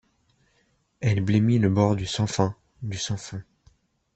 [0.99, 3.43] Elle blêmit le bord du sans fin, du sans fond